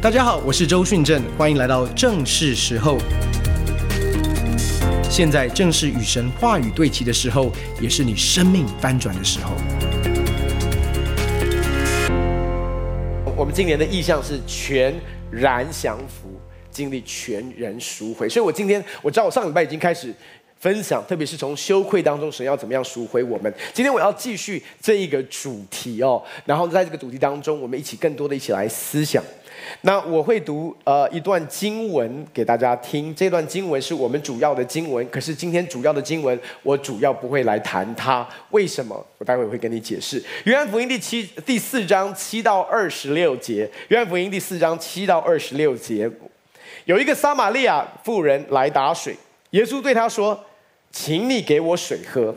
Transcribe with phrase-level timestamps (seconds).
[0.00, 2.98] 大家好，我是周训正，欢迎来到正是时候。
[5.10, 9.56] 现在正是与神话语对齐的时候，也是你生命翻转的时候。
[13.36, 14.94] 我们今年的意向是全
[15.32, 16.30] 然降服，
[16.70, 18.28] 经历全人赎回。
[18.28, 20.14] 所以我今天我知道我上礼拜已经开始。
[20.60, 23.54] 分享，特别是从羞愧当中，神要怎么样赎回我们？
[23.72, 29.22] 今天我要继续这一个主题哦，然后在这个主题当中，我们一起更多的一起来思想。
[29.82, 35.08] 那我会读呃一段经文给大家听，这段经文是我们主要的经文。
[35.10, 39.06] 可是今天主要的经文，我主要不会来谈它，为什么？
[39.18, 40.22] 我待会会跟你解释。
[40.44, 46.10] 约翰福音第七第四章七到二十六节，约翰福音第四章七到二十六节，
[46.84, 49.16] 有一个撒玛利亚妇人来打水，
[49.50, 50.44] 耶稣对她说。
[50.90, 52.34] 请你给我水喝。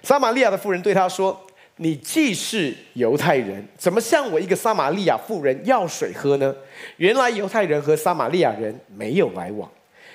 [0.00, 1.38] 撒玛利亚的妇人对他说
[1.80, 6.54] ：“你既是犹太人，怎么向我一个撒玛利亚妇人要水喝呢？”
[6.98, 9.70] 原来犹太人和撒玛利亚人没有来往。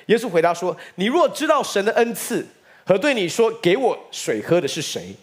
[0.07, 2.45] 耶稣回答说：“你若知道神的恩赐
[2.85, 5.15] 和对你说给我水喝的是谁，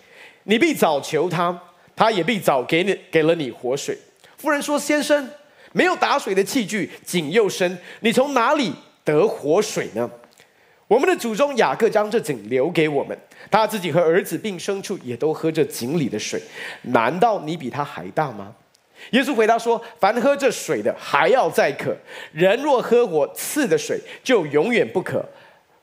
[0.45, 1.57] 你必早求他，
[1.95, 3.97] 他也必早给你给了你活水。”
[4.39, 5.29] 妇人说：“先生，
[5.73, 8.73] 没有打水的器具，井又深，你从哪里
[9.05, 10.11] 得活水呢？”
[10.91, 13.17] 我们的祖宗雅各将这井留给我们，
[13.49, 16.43] 他自己和儿子并牲畜也都喝这井里的水。
[16.83, 18.53] 难道你比他还大吗？
[19.13, 21.93] 耶稣回答说：“凡喝这水的，还要再渴；
[22.33, 25.25] 人若喝我赐的水，就永远不渴。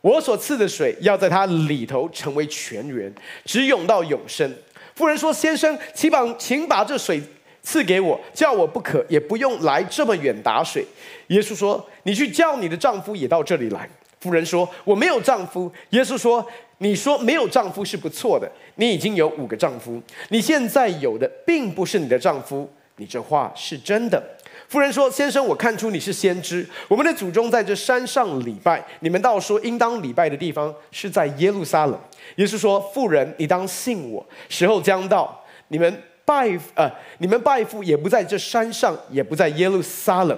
[0.02, 3.10] 我所赐的水，要在他里头成为泉源，
[3.46, 4.54] 直涌到永生。”
[4.94, 7.22] 妇人说：“先生，请把请把这水
[7.64, 10.86] 赐给我，叫我不渴，也不用来这么远打水。”
[11.28, 13.90] 耶稣说：“你去叫你的丈夫也到这里来。”
[14.28, 16.46] 妇人说：“我没有丈夫。”耶稣说
[16.80, 24.22] ：“你说没有丈夫是不错的，你已经有五个丈夫，你现在有的并不是你的丈夫，你这话是真的。”
[24.68, 26.68] 妇人说：“先生，我看出你是先知。
[26.90, 31.98] 我们的祖宗在这山上礼拜，你们倒说应当礼拜的地方是在耶路撒冷。”
[32.36, 40.38] 耶稣说：“妇人，你当信我，时候将到，你们拜呃，你们拜父也不在这山上，也不在耶路撒冷。”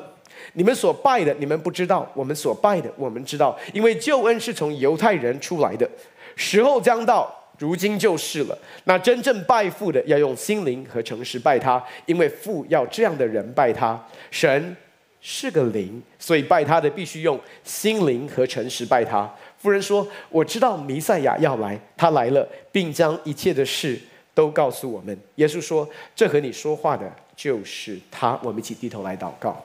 [0.54, 3.58] 你们所拜的，你们不知道；我们所拜的，我们知道。
[3.74, 5.90] 因为救恩是从犹太人出来的，
[6.36, 8.58] 时候将到，如今就是了。
[8.86, 14.02] 那真正拜父的，要用心灵和诚实拜他，因为父要这样的人拜他。
[14.32, 14.76] 神
[15.22, 19.30] 是个灵，所以拜他的必须用心灵和诚实拜他。
[19.58, 24.00] 妇人说：“我知道弥赛亚要来，他来了，并将一切的事
[24.34, 25.86] 都告诉我们。”耶稣说
[26.16, 29.62] ：“这和你说话的就是他。”我们一起低头来祷告。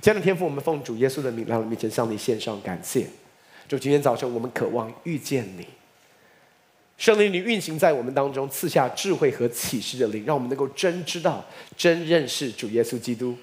[0.00, 3.06] 亲爱的天赋，我们奉主耶稣的名来到你面前，向你献上感谢。
[3.68, 5.66] 就今天早晨，我们渴望遇见你，
[6.96, 11.44] 圣灵，你运行在我们当中，赐下智慧和启示的灵，让我们能够真知道、
[11.76, 13.36] 真认识主耶稣基督。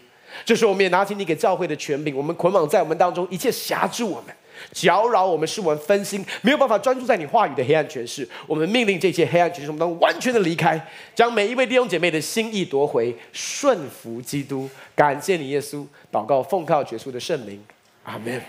[0.43, 4.35] 这时候，我们也拿起你给教会的权柄，我们捆绑在我们当中一切辖制我们。
[4.71, 8.27] 搅扰我们，使我们分心，没有办法专注在你话语的黑暗权势。
[8.45, 10.79] 我们命令这些黑暗权势，我们都完全的离开，
[11.15, 14.69] 将每一位弟兄姐妹的心意夺回，顺服基督。
[14.95, 15.85] 感谢你，耶稣。
[16.11, 17.63] 祷告，奉靠耶稣的圣名，
[18.03, 18.41] 阿门。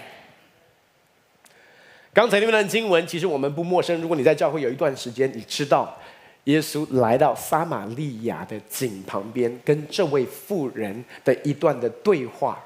[2.13, 4.01] 刚才那段经文，其实我们不陌生。
[4.01, 5.97] 如果你在教会有一段时间，你知道
[6.45, 12.59] 耶稣来到撒玛利亚的井旁边，跟这位妇人的一段的对话。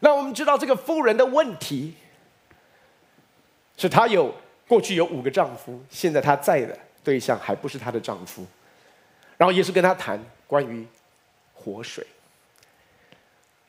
[0.00, 1.94] 那我们知道这个妇人的问题，
[3.76, 4.34] 是她有
[4.66, 8.46] 过去有五个丈夫，现在她在的对象还不是她的丈夫。
[9.36, 10.86] 然后耶稣跟她谈关于
[11.54, 12.06] 活水。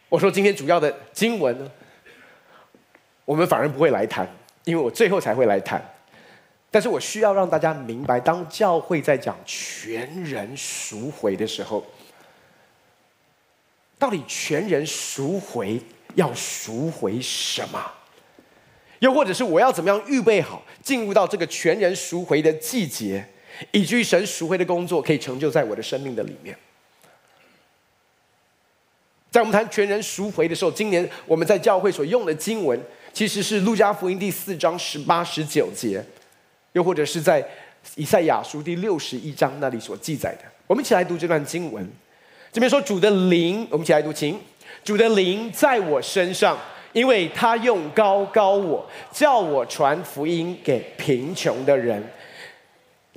[0.08, 1.70] 我说今天主要的经文呢，
[3.26, 4.28] 我们反而不会来谈，
[4.64, 5.84] 因为我最后才会来谈。
[6.70, 11.86] 但是我需要让大家明白，当教会在讲全人赎回的时候，
[14.00, 15.82] 到底全人赎回？
[16.16, 17.92] 要赎回什么？
[19.00, 23.26] 又或者是我要怎么样预备好，进入到这个全人赎回的季节，
[23.72, 26.56] 以至于神赎回的工作可以成就在我的生命的里面。
[29.32, 32.80] 在我们谈全人赎回的时候，今年我们在教会所用的经文，
[33.12, 36.06] 其实是路加福音第四章十八、十九节，
[36.74, 37.44] 又或者是在
[37.96, 40.42] 以赛亚书第六十一章那里所记载的。
[40.68, 41.90] 我们一起来读这段经文。
[42.52, 44.40] 这边说主的灵，我们一起来读，请。
[44.84, 46.58] 主的灵在我身上，
[46.94, 52.04] 因为他用膏膏我，叫我传福音给贫穷的人，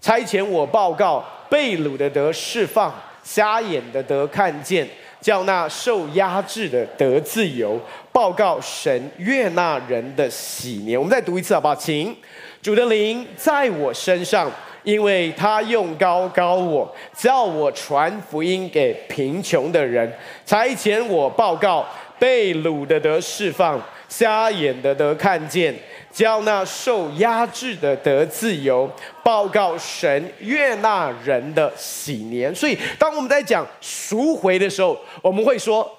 [0.00, 4.86] 差遣我报告被掳的得释放，瞎眼的得看见，
[5.20, 7.80] 叫那受压制的得自由，
[8.12, 10.98] 报告神悦纳人的喜年。
[10.98, 11.74] 我们再读一次好不好？
[11.74, 12.14] 请
[12.60, 14.50] 主的灵在我身上。
[14.84, 20.12] 因为他用高高我，叫我传福音给贫穷的人，
[20.44, 21.84] 差遣我报告
[22.18, 25.74] 被掳的得释放，瞎眼的得看见，
[26.12, 28.88] 叫那受压制的得自由，
[29.22, 32.54] 报告神悦纳人的喜年。
[32.54, 35.90] 所以，当我们在讲赎回的时候，我们会说，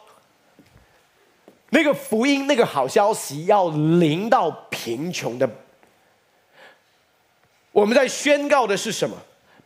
[1.71, 5.49] 那个福音，那个好消息要临到贫穷的。
[7.75, 9.17] 我们在宣告的是什么？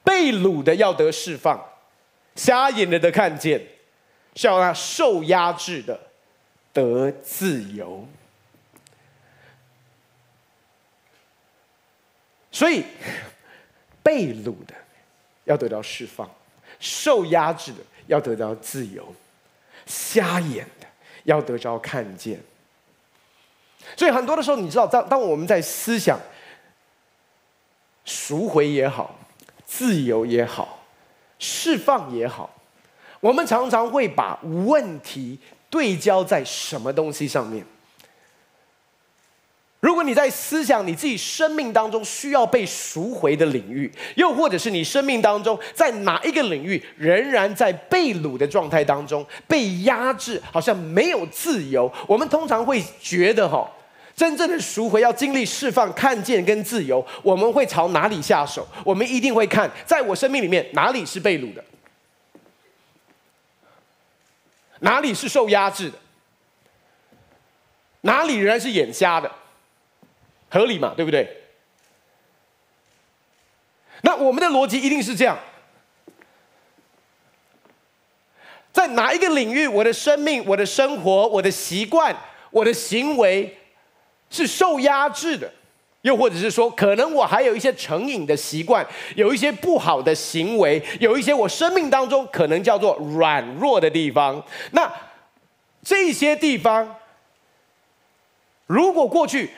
[0.03, 1.63] 被掳的要得释放，
[2.35, 3.61] 瞎眼的得看见，
[4.33, 5.99] 叫那受压制的
[6.73, 8.07] 得自由。
[12.51, 12.83] 所以，
[14.01, 14.73] 被掳的
[15.43, 16.27] 要得到释放，
[16.79, 17.77] 受压制的
[18.07, 19.13] 要得到自由，
[19.85, 20.87] 瞎眼的
[21.25, 22.41] 要得着看见。
[23.95, 26.19] 所以很多的时候，你知道，当当我们在思想。
[28.09, 29.19] 赎回也好，
[29.67, 30.79] 自由也好，
[31.37, 32.49] 释放也好，
[33.19, 35.37] 我们常常会把问题
[35.69, 37.63] 对焦在什么东西上面？
[39.79, 53.69] 如果你在思想你自己生命当中需要被赎回的领域，又或者是你生命当中在哪一个领域仍然在被掳的状态当中，被压制，好像没有自由，我们通常会觉得哈。
[54.19, 58.67] 真正的赎回要经历释放、看见跟自由，我们会朝哪里下手？
[58.83, 61.63] 我们一定会看，在我生命里面哪里是被掳的，
[64.79, 65.97] 哪里是受压制的，
[68.01, 69.31] 哪里仍然是眼瞎的，
[70.49, 70.93] 合理嘛？
[70.97, 71.43] 对不对？
[74.01, 75.39] 那我们的逻辑一定是这样：
[78.73, 82.13] 在哪一个领域，我的生命、我的生活、我的习惯、
[82.51, 83.55] 我的行为。
[84.29, 85.51] 是受压制的，
[86.01, 88.85] 又或者是说，可能我还有一些成瘾的习惯，
[89.15, 94.43] 有一些不好的行为，有一些我生命当中可能叫做软弱的地方。
[94.71, 94.91] 那
[95.83, 96.95] 这些地方，
[98.67, 99.49] 如果过去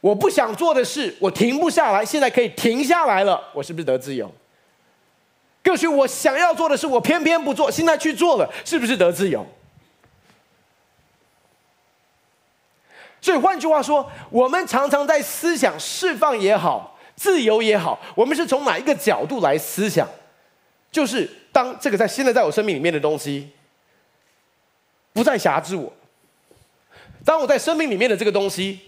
[0.00, 4.32] 我不想做的事，我停不下来，现在可以停下来了，我是不是得自由？
[5.64, 9.44] 过去我想要做的事，我偏偏不做，现在去做了，是不是得自由？
[13.26, 20.08] 所以换句话说，我们常常在思想释放也好，自由也好，我们是从哪一个角度来思想？
[20.92, 23.50] 就是当这个在现在在我生命里面的东西
[25.12, 25.92] 不再辖制我，
[27.24, 28.78] 当我在生命里面的这个东西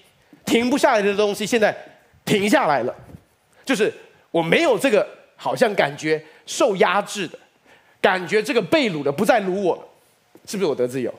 [0.47, 1.77] 停不下来的东西现在
[2.25, 2.95] 停下来了，
[3.65, 3.93] 就是
[4.31, 5.05] 我没有这个
[5.35, 7.37] 好像感觉受压制的
[8.01, 9.83] 感觉，这个被掳的不再掳我了，
[10.47, 11.13] 是不是我得自由？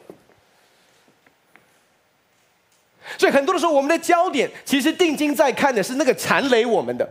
[3.17, 7.09] 所以很多的时候，我们的焦点其实定睛在看的是那个缠累我们的、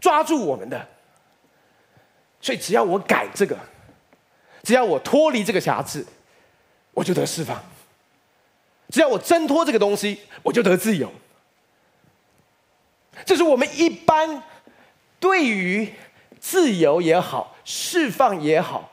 [0.00, 0.88] 抓住我们的。
[2.40, 3.56] 所以只要我改这个，
[4.62, 6.04] 只要我脱离这个瑕疵，
[6.92, 7.56] 我就得释放；
[8.90, 11.10] 只要我挣脱这个东西，我就得自由。
[13.24, 14.42] 这是我们一般
[15.20, 15.94] 对于
[16.38, 18.90] 自由也好、释放也好，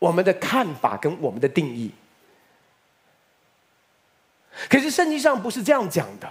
[0.00, 1.92] 我们的看法跟我们的定义。
[4.68, 6.30] 可是圣经上不是这样讲的。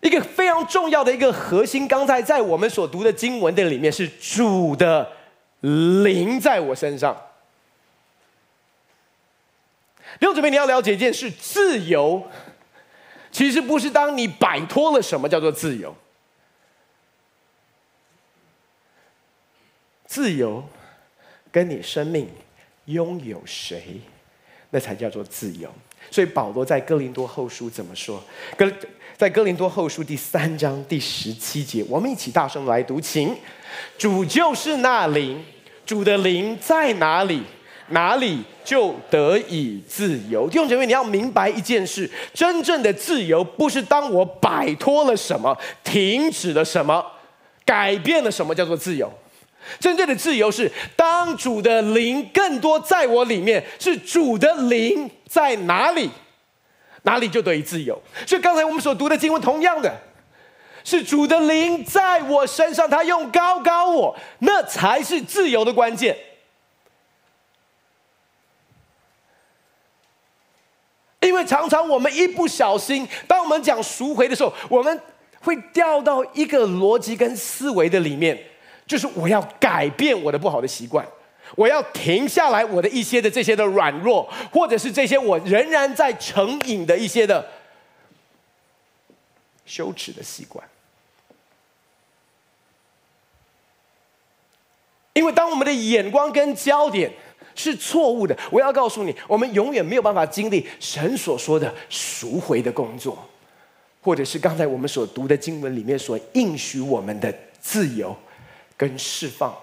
[0.00, 5.12] 一个非常重要的一个核心，刚才在我们所读的经文的里面，是主的
[5.60, 7.16] 灵在我身上。
[10.20, 12.30] 弟兄姊妹，你要了解一件事：自由
[13.32, 15.94] 其实不是当你摆脱了什么叫做自由。
[20.06, 20.64] 自由
[21.50, 22.30] 跟你生命
[22.86, 24.00] 拥有谁，
[24.70, 25.72] 那才叫做自由。
[26.10, 28.22] 所以保罗在哥林多后书怎么说？
[28.56, 28.70] 哥
[29.16, 33.34] 在哥林多后书第三章第十七节，我们一起大声来读，请。
[33.98, 35.44] 主就是那灵，
[35.84, 37.42] 主的灵在哪里，
[37.88, 40.48] 哪里就得以自由。
[40.48, 47.04] 弟兄姐妹，你要明白一件事：真正的自由不是当我摆脱了什么，停止了什么，
[47.64, 49.12] 改变了什么叫做自由。
[49.78, 56.10] 真正的自由是当主的灵更多在我里面，是主的灵在哪里，
[57.02, 58.00] 哪里就得以自由。
[58.26, 59.94] 所以刚才我们所读的经文，同样的，
[60.84, 66.16] 是主的灵在我身上，他用高高我，那才是自由的关键。
[71.20, 75.00] 因为常常我们一不小心，当我们讲赎回的时候，我们
[75.40, 78.38] 会掉到一个逻辑跟思维的里面。
[78.88, 81.06] 就是我要改变我的不好的习惯
[81.54, 87.46] 我要停下来我的一些的这些的软弱或者是这些我仍然在成瘾的一些的
[89.64, 90.66] 羞耻的习惯。
[95.14, 97.10] 因为当我们的眼光跟焦点
[97.54, 103.18] 是错误的我要告诉你我们永远没有办法经历神所说的赎回的工作
[104.02, 108.14] 或者是刚才我们所读的经文里面所应许我们的自由。
[108.78, 109.54] 跟释放。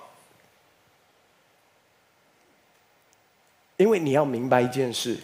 [3.78, 5.18] 因为你要明白一件事，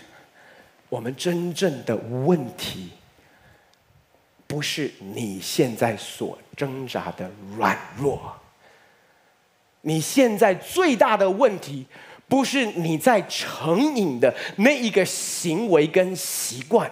[0.90, 2.92] 我们真正的问题，
[4.48, 8.36] 不是你现在所挣扎的软弱。
[9.82, 11.88] 你现在最大的问题，
[12.28, 16.92] 不是你在成瘾的那一个行为跟习惯。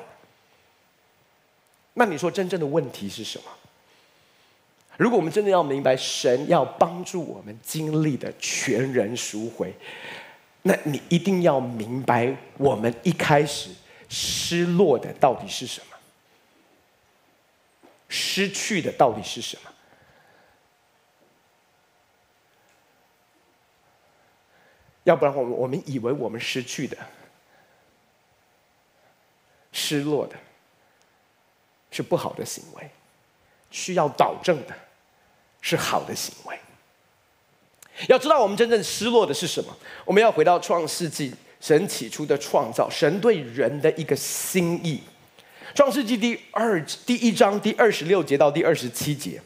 [1.96, 3.46] 那你说真正的问题是什么？
[5.00, 9.74] 如果我们真的要明白神要帮助我们经历的全人赎回。
[10.62, 13.70] 那你一定要明白，我们一开始
[14.10, 15.96] 失落的到底是什么？
[18.10, 19.72] 失去的到底是什么？
[25.06, 26.98] 要不然，我我们以为我们失去的、
[29.72, 30.36] 失落的，
[31.90, 32.92] 是不好的行为，
[33.72, 34.76] 需要导正的，
[35.62, 36.58] 是好的行为。
[38.08, 39.76] 要知道，我们真正失落的是什么？
[40.06, 45.02] 我们要回到创世纪，神起初的创造，神对人的一个心意。
[45.76, 49.42] 创世纪第二第一章第二十六节到第二十七节，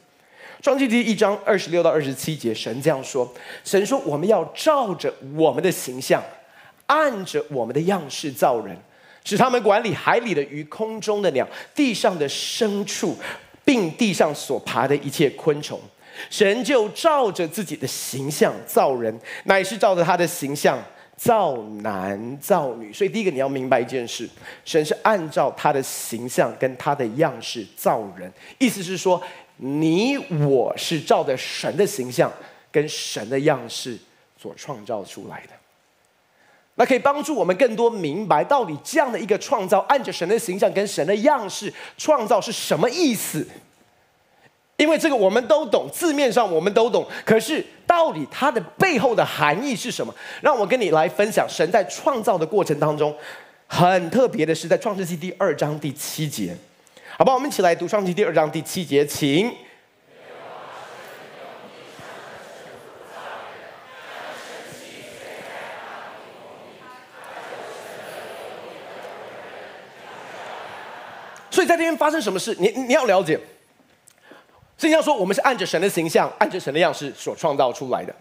[0.61, 6.23] 创世纪第一章二十六到二十七节，神这样说：神说，我们要照着我们的形象，
[6.85, 8.77] 按着我们的样式造人，
[9.25, 13.17] 使他们管理海里的鱼、空中的鸟、地上的牲畜，
[13.65, 15.81] 并地上所爬的一切昆虫。
[16.29, 20.77] 神就照着自己的形象造人，乃是照着他的形象
[21.15, 22.91] 造男造女。
[22.91, 24.29] 所以，第一个你要明白一件事：
[24.65, 28.31] 神是按照他的形象跟他的样式造人。
[28.59, 29.21] 意思是说，
[29.57, 32.31] 你我是照着神的形象
[32.71, 33.97] 跟神的样式
[34.41, 35.53] 所创造出来的。
[36.75, 43.47] 那可以帮助我们更多明白，到底这样的一个创造，按着神的形象跟神的样式创造是什么意思？
[44.77, 50.13] 因为这个我们都懂，字面上我们都懂，可是到底它的背后的含义是什么？
[50.41, 53.15] 让我跟你来分享，神在创造的过程当中，
[53.67, 56.57] 很特别的是在创世纪第二章第七节，
[57.17, 59.51] 好吧，我们一起来读创世纪第二章第七节，请。
[71.51, 72.55] 所以在这边发生什么事？
[72.59, 73.39] 你你要了解。
[74.83, 78.13] 圣经上说，我们是按着神的形象，按着神的样式所创造出来的。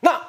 [0.00, 0.22] 那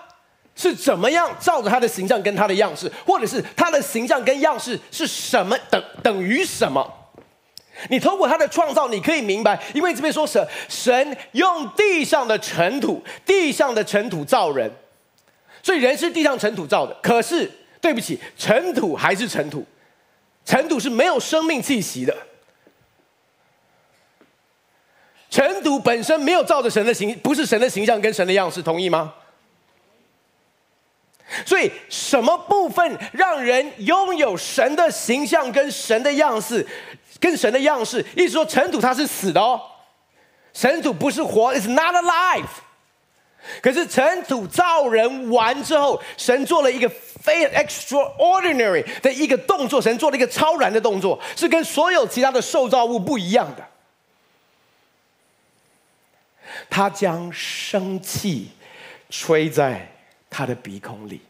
[0.55, 6.89] 是怎么样照着他的形象跟他的样式，或者是他的形象跟样式是什么等等于什么？
[7.89, 14.71] 你透过他的创造，你可以明白，因为这边说神神用地上的尘土，地上的尘土造人，
[15.61, 16.97] 所以人是地上尘土造的。
[17.03, 17.51] 可是
[17.81, 19.65] 对不起，尘土还是尘土，
[20.45, 22.15] 尘土是没有生命气息的。
[25.33, 29.11] 尘土本身没有照着神的形，不是神的形象跟神的样式，同意吗？
[31.43, 36.63] 所以什么部分让人拥有神的形象跟神的样式，
[37.19, 38.05] 跟神的样式？
[38.15, 39.59] 意思说尘土它是死的哦，
[40.53, 42.45] 尘土不是活，It's not alive。
[43.59, 53.67] 可是尘土造人完之后，神做了一个非 extraordinary 的一个动作，神做了一个超然的动作，是跟所有其他的受造物不一样的。
[56.75, 58.49] 他将生气
[59.07, 59.87] 吹在
[60.27, 61.21] 他的鼻孔里，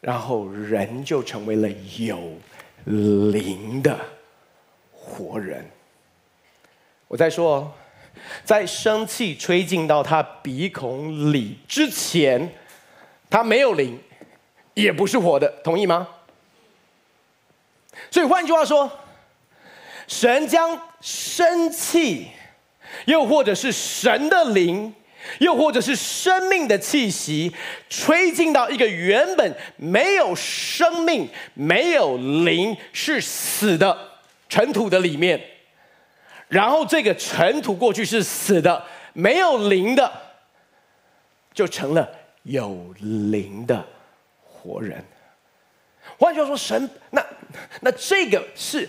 [0.00, 2.38] 然后人就成为了有
[2.84, 3.98] 灵的
[4.92, 5.68] 活人。
[7.08, 7.74] 我再说，
[8.44, 12.48] 在生气吹进到他鼻孔里之前，
[13.28, 14.00] 他没有灵，
[14.74, 16.06] 也不是活的，同意吗？
[18.12, 19.00] 所以换句话说。
[20.06, 22.28] 神将生气，
[23.06, 24.94] 又或者是神的灵，
[25.38, 27.52] 又或者是生命的气息，
[27.88, 33.96] 吹进到一个原本没有生命、没有灵、是死的
[34.48, 35.40] 尘土的里面，
[36.48, 38.84] 然后这个尘土过去是死的、
[39.14, 40.12] 没有灵的，
[41.52, 42.08] 就成了
[42.42, 43.84] 有灵的
[44.42, 45.02] 活人。
[46.18, 47.24] 换句话说，神那
[47.80, 48.88] 那这个是。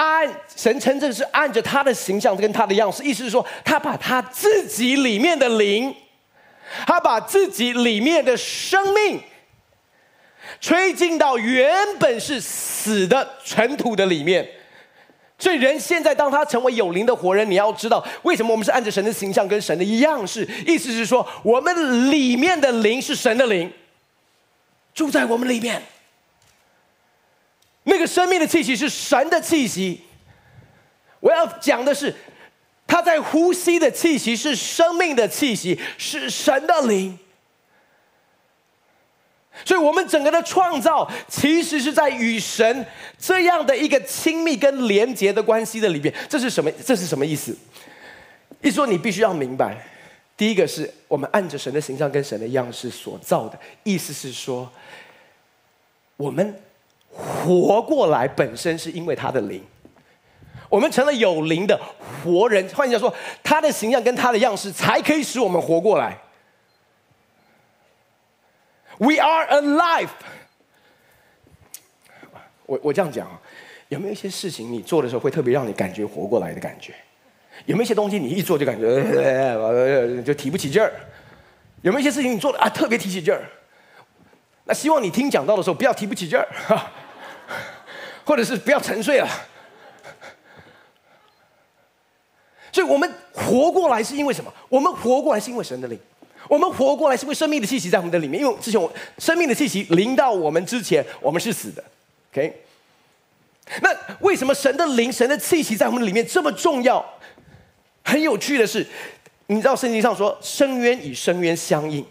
[0.00, 0.26] 按
[0.56, 5.94] 神称这是按着他的形象跟他的样式，意思是说，他把他自己里面的灵，
[6.86, 9.20] 他把自己里面的生命，
[10.58, 14.48] 吹进到原本是死的尘土的里面，
[15.38, 23.70] 所以人现在当他成为有灵的活人，你要知道为什么我们是按着神的形象跟神的样式，意思是说我们里面的灵是神的灵，
[24.94, 25.82] 住在我们里面。
[27.84, 30.02] 那个生命的气息是神的气息。
[31.20, 32.14] 我要讲的是，
[32.86, 37.18] 他在呼吸的气息是生命的气息，是神的灵。
[39.64, 42.86] 所以，我们整个的创造其实是在与神
[43.18, 46.14] 这样的一个亲密跟连结的关系的里边。
[46.28, 46.70] 这是什么？
[46.84, 47.54] 这是什么意思？
[48.62, 49.76] 一说，你必须要明白，
[50.36, 53.58] 第一个是我们按着神的形象跟神的样式所造的。
[53.82, 54.70] 意思是说，
[56.16, 56.58] 我们
[57.10, 59.62] 活过来本身是因为他的灵，
[60.68, 61.78] 我们成了有灵的
[62.24, 62.68] 活人。
[62.70, 66.18] 换句话说，他的形象跟他的样式才可以使我们活过来。
[68.98, 70.10] We are alive。
[72.66, 73.40] 我我这样讲啊，
[73.88, 76.94] 有没有一些事情你做的时候会特别让你感觉活过来的感觉？
[77.66, 80.92] 有没有一些东西你一做就感觉就提不起劲儿？
[81.82, 83.42] 有没有一些事情你做的啊特别提起劲儿？
[84.64, 86.46] 那希望你听讲到的时候不要提不起劲儿，
[88.30, 89.28] 或者是不要沉睡了。
[92.70, 94.54] 所以我们活过来是因为什么？
[94.68, 95.98] 我们活过来是因为神的灵。
[96.48, 101.82] 我们活过来是因为生命的气息在我们的里面，因为之前我生命的气息临到我们之前，我们是死的。
[102.30, 102.62] OK，
[103.82, 107.04] 那为什么神的灵、神的气息在我们里面这么重要？
[108.04, 108.86] 很有趣的是，
[109.48, 112.06] 你知道圣经上说深渊与深渊相应，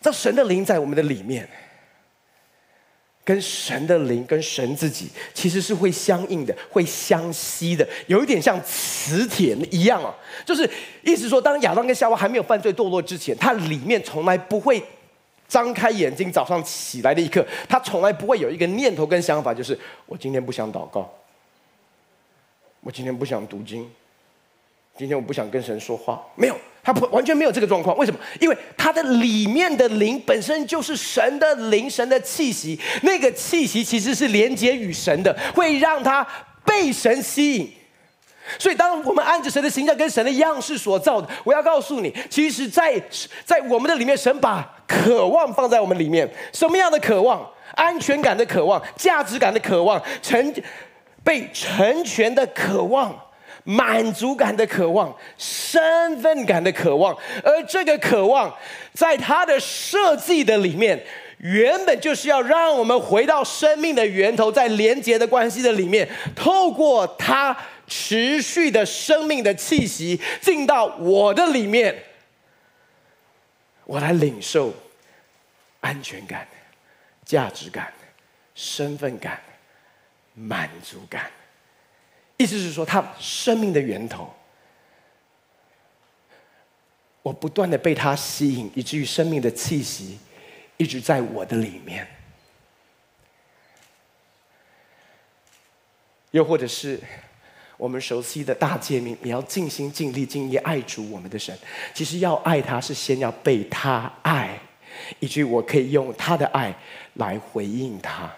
[0.00, 1.48] 这神的灵在我们的里面。
[3.28, 10.16] 跟神的灵、跟神自己其实是会相应的，会相吸的，有一点像磁铁一样啊。
[10.46, 10.66] 就是
[11.02, 14.82] 意思说，当亚当跟夏娃还没有犯罪堕落之前，他里面从来不会
[15.46, 21.12] 张开眼睛，早上起来的一刻，他从来不会有一个念头跟想法，就是我今天不想祷告，
[22.80, 23.86] 我今天不想读经，
[24.98, 26.56] 今天我不想跟神说话，没有。
[26.82, 28.18] 他不完全没有这个状况，为什么？
[28.40, 36.26] 因为他的里面的灵本身就是神的灵，神的气息，那个气息其实是连接与神的，会让他
[36.64, 37.70] 被神吸引。
[38.58, 43.06] 所以，当我们按着神的形象跟神的样式所造的，我要告诉你，其实在，在
[43.44, 46.26] 在我们的里面，神把渴望放在我们里面。
[46.52, 47.46] 什么样的渴望？
[47.74, 50.54] 安全感的渴望，价值感的渴望，成
[51.22, 53.14] 被成全的渴望。
[53.68, 58.50] 满足感的渴望，身份感的渴望，而这个渴望，
[58.94, 60.98] 在他的设计的里面，
[61.36, 67.54] 原本就是要让我们回到生命的源头，在连结的关系的里面，透过他
[67.86, 71.94] 持续的生命的气息进到我的里面，
[73.84, 74.72] 我来领受
[75.80, 76.48] 安全感、
[77.26, 77.92] 价值感、
[78.54, 79.38] 身份感、
[80.32, 81.30] 满足感。
[82.38, 84.32] 意思是说，他生命的源头，
[87.20, 90.18] 我不断的被他吸引，以至于生命的气息
[90.76, 92.06] 一直在我的里面。
[96.30, 97.00] 又或者是
[97.76, 101.58] 我们熟悉的大诫命，你要尽心尽力尽意爱主我们的神。
[101.92, 104.56] 其实要爱他，是先要被他爱，
[105.18, 106.72] 以至于我可以用他的爱
[107.14, 108.32] 来回应他。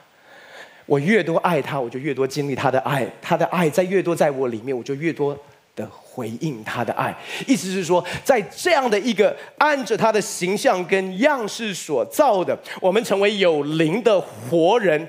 [0.91, 3.07] 我越多爱他，我就越多经历他的爱。
[3.23, 5.39] 他的爱在越多在我里面，我就越多
[5.77, 7.17] 的回应他的爱。
[7.47, 15.09] 意思是说，在这样的一个按着他的形象跟样式所造的，我们成为有灵的活人。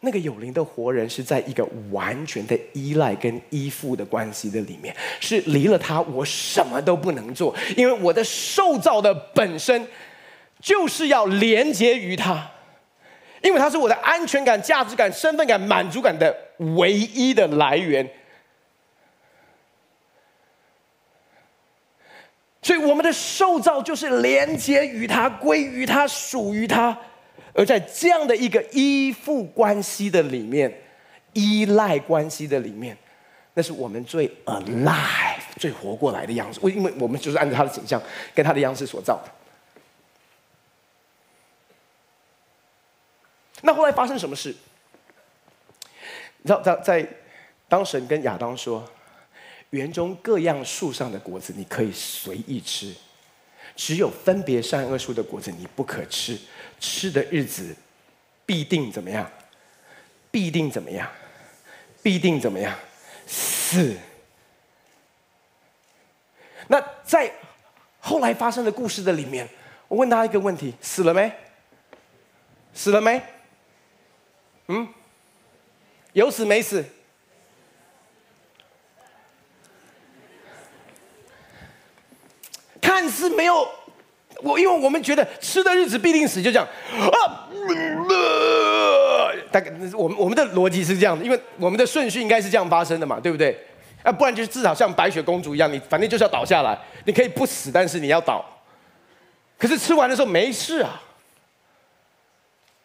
[0.00, 9.88] 那个有灵的活人是在一个完全的依赖跟依附的关系的里面，是离了他我什么都不能做，因为我的受造的本身
[10.60, 12.50] 就是要连接于他。
[13.44, 16.34] 因为它是我的安全感、价值感、身份感、满足感的
[16.76, 18.08] 唯一的来源，
[22.62, 26.98] 所以我们的受造就是连接于他、归于他、属于他，
[27.52, 30.72] 而在这样的一个依附关系的里面、
[31.34, 32.96] 依赖关系的里面，
[33.52, 36.58] 那是我们最 alive、最活过来的样子。
[36.62, 38.02] 为因为我们就是按照他的形象
[38.34, 39.30] 跟他的样式所造的。
[43.64, 44.54] 那后来发生什么事？
[46.42, 47.08] 你知道，在在
[47.66, 48.86] 当神跟亚当说，
[49.70, 52.94] 园中各样树上的果子你可以随意吃，
[53.74, 56.38] 只有分别善恶树的果子你不可吃，
[56.78, 57.74] 吃的日子
[58.44, 59.28] 必定怎么样？
[60.30, 61.10] 必定怎么样？
[62.02, 62.78] 必定怎么样？
[63.26, 63.96] 死。
[66.68, 67.32] 那在
[68.00, 69.48] 后来发生的故事的里面，
[69.88, 71.32] 我问他一个问题：死了没？
[72.74, 73.22] 死了没？
[74.68, 74.88] 嗯？
[76.12, 76.84] 有死没死？
[82.80, 83.66] 看似没有
[84.42, 86.66] 我因为我们觉得吃的日子必定死就这样。
[86.66, 87.48] 啊
[89.50, 93.58] 大概我们我们的逻辑是这样的因为我们的顺序应该是这样发生的嘛对不对？
[94.02, 98.44] 啊不然就至少像白雪公主一样你反正就是要倒下来你可以不死但是你要倒。
[99.58, 101.00] 可是吃完的时候没事啊。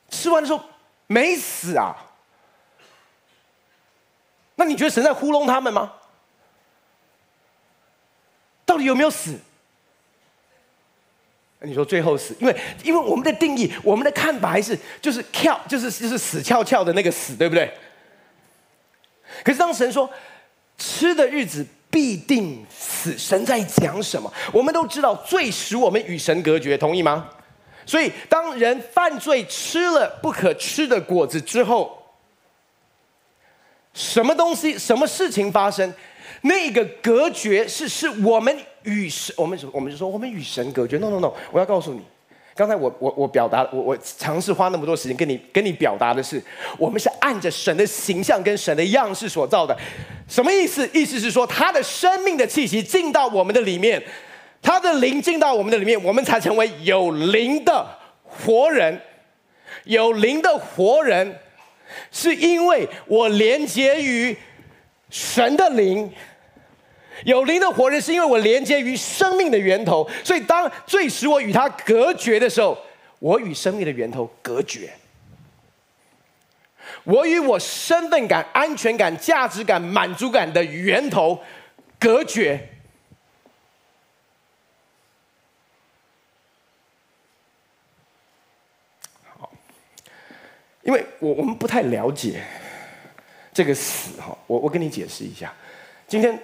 [0.09, 0.63] 吃完的时候
[1.09, 1.95] 没死啊。
[4.55, 5.93] 那你觉得神在糊弄他们吗？
[8.65, 9.39] 到底有没有死？
[11.61, 17.73] 你说最后死，因为因为我们的定义，我们的看法还是就是翘，就是就是死翘翘的那个死，对不对？
[19.43, 20.09] 可是当神说
[20.77, 24.31] 吃的日子必定死，神在讲什么？
[24.53, 27.29] 我们都知道罪使我们与神隔绝，同意吗？
[27.89, 31.97] 所以当人犯罪吃了不可吃的果子之后，
[33.95, 35.91] 什么东西、什么事情发生？
[36.41, 40.99] 那个隔绝是是我们与神，我们我们就说我们与神隔绝。
[40.99, 42.01] No No No，我要告诉你，
[42.53, 46.39] 刚才我我我表达，我我尝试花那么多时间跟你跟你表达的是，
[46.77, 49.75] 我们是按着神的形象跟神的样式所造的。
[50.27, 50.87] 什么意思？
[50.93, 54.01] 意思是说，他的生命的气息进到我们的里面，
[54.61, 57.85] 他的灵进到我们的里面，我们才成为有灵的
[58.23, 59.01] 活人。
[59.85, 61.39] 有灵的活人，
[62.11, 64.35] 是因为我连接于
[65.09, 66.11] 神的灵。
[67.25, 72.77] 有灵的活人，是因为我连接于生命的源头，所以当最使我与他隔绝的时候，
[73.19, 74.89] 我与生命的源头隔绝，
[77.03, 81.39] 我与我身份感、安全感、价值感、满足感的源头
[81.97, 82.69] 隔绝。
[90.89, 92.41] 因为我我们不太了解
[93.53, 95.53] 这个死哈，我我跟你解释一下，
[96.07, 96.37] 今天。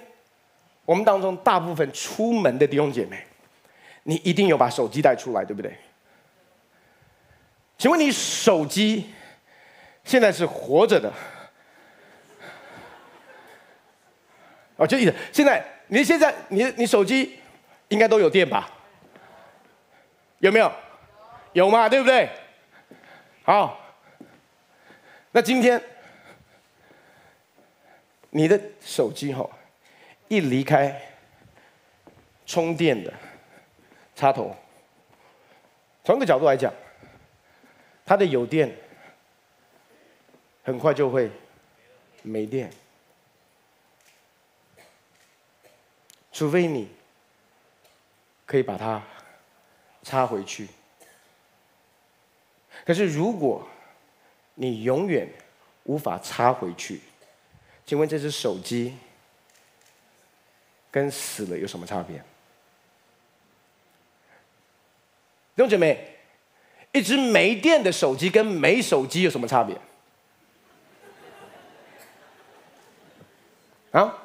[0.86, 3.26] 我们当中大部分出门的弟兄姐妹，
[4.04, 5.76] 你一定有把手机带出来，对不对？
[7.76, 9.10] 请问你手机
[10.04, 11.12] 现在是活着的？
[14.76, 17.40] 哦，就意思，现在你现在你你手机
[17.88, 18.70] 应该都有电吧？
[20.38, 20.72] 有没有？
[21.54, 21.90] 有嘛？
[21.90, 22.30] 对不对？
[23.42, 23.85] 好，
[25.36, 25.84] 那今天
[28.30, 29.46] 你的手机哈？
[30.30, 30.98] 一离开
[32.46, 33.14] 充电的
[34.16, 34.56] 插头，
[36.06, 36.74] 从一个角度来讲，
[38.06, 38.74] 它的有电
[40.64, 41.30] 很快就会
[42.22, 42.72] 没电，
[46.32, 46.90] 除非你
[48.46, 49.04] 可以把它
[50.02, 50.70] 插回去。
[52.86, 53.68] 可是如果
[54.56, 55.30] 你永远
[55.84, 57.02] 无法插回去，
[57.86, 58.98] 请问这只手机？
[60.90, 62.18] 跟死了有什么差别？
[65.56, 66.18] 弟兄姐妹，
[66.94, 69.78] 一只没电的手机跟没手机有什么差别？
[73.92, 74.25] 啊？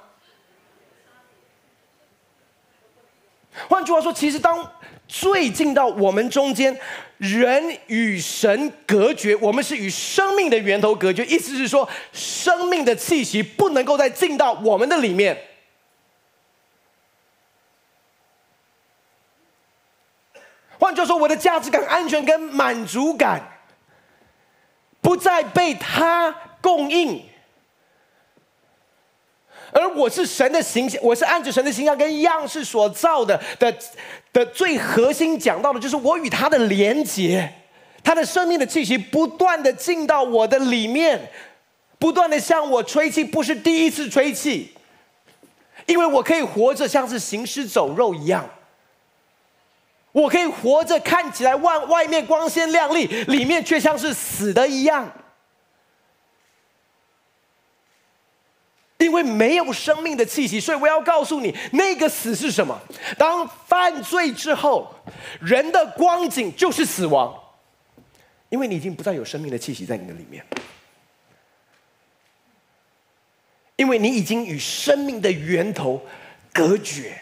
[3.68, 4.70] 换句话说，其实当
[5.06, 6.78] 最近到我们中间，
[7.18, 11.24] 人与神隔绝，我们是与生命的源头隔绝。
[11.26, 15.46] 意思是说，生命的气息不能够再进到我们的里面。
[20.78, 23.58] 换句话说，我的价值感、安全跟满足感
[25.00, 27.22] 不再被他供应，
[29.72, 33.74] 而我是神的形象，我是按着神的形象跟样式所造的的
[34.32, 37.52] 的最核心讲到的，就是我与他的连结，
[38.02, 41.30] 他的生命的气息不断的进到我的里面，
[41.98, 44.72] 不断的向我吹气，不是第一次吹气，
[45.86, 48.48] 因为我可以活着像是行尸走肉一样。
[50.12, 55.08] 我可以活着，看起来外外面光鲜亮丽，里面却像是死的一样，
[59.00, 60.60] 因为没有生命的气息。
[60.60, 62.78] 所以我要告诉你，那个死是什么？
[63.18, 64.94] 当犯罪之后，
[65.40, 67.34] 人的光景就是死亡，
[68.50, 70.44] 因为你已经不再有生命的气息在你的里面，
[73.76, 76.00] 因为你已经与生命的源头
[76.52, 77.20] 隔绝。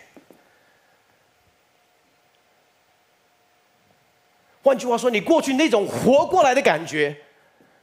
[4.60, 7.16] 换句话说，你过去那种活过来的感觉，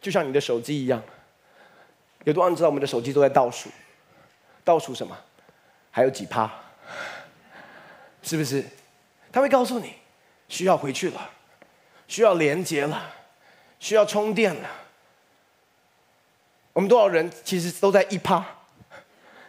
[0.02, 1.02] 就像你的手机一样。
[2.26, 3.70] 有多少人知道我们的手机都在倒数？
[4.66, 5.18] 倒数什么？
[5.92, 6.52] 还有几趴。
[8.22, 8.66] 是不是？
[9.32, 9.94] 他会告诉你
[10.50, 11.30] 需要回去了，
[12.08, 13.14] 需要连接了，
[13.80, 14.70] 需要充电了。
[16.74, 18.44] 我们多少人其实都在一趴，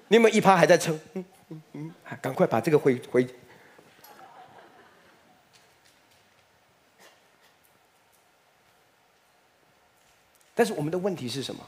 [0.08, 1.00] 你有没有一趴还在撑？
[1.14, 3.26] 嗯嗯嗯，赶快把这个回回。
[10.54, 11.66] 但是我们的问题是什么？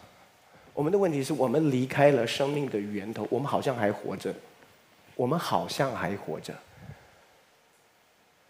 [0.78, 4.32] 我们的问题是我们离开了生命的源头，我们好像还活着，
[5.16, 6.54] 我们好像还活着。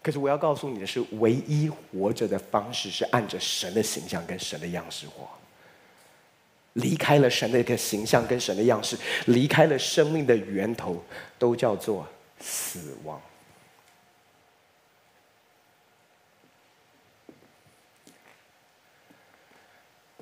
[0.03, 5.27] 可是我要告诉你的是，唯一活着的方式是按着神的形象跟神的样式活。
[6.73, 11.03] 离开了神的一个形象跟神的样式，离开了生命的源头，
[11.39, 12.07] 都叫做
[12.39, 13.19] 死亡。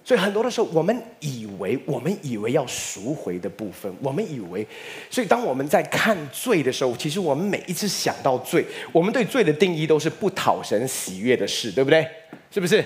[0.07, 4.65] 所以很多的时候，我们以为我们以为要赎回的部分，我们以为，
[5.09, 12.07] 所以当我们在看罪的时候，其实我们每一次想到罪，我们对罪的定义都是不讨神喜悦的事，对不对？
[12.49, 12.81] 是不是？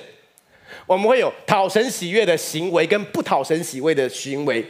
[0.88, 4.66] 我们会有讨神喜悦的行为跟不讨神喜悦的行为。